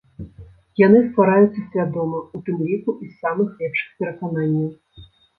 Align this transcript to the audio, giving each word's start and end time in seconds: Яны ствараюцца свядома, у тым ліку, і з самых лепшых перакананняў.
Яны 0.81 0.99
ствараюцца 1.09 1.59
свядома, 1.65 2.21
у 2.39 2.41
тым 2.47 2.57
ліку, 2.69 2.95
і 3.03 3.09
з 3.11 3.27
самых 3.27 3.49
лепшых 3.59 3.91
перакананняў. 3.99 5.05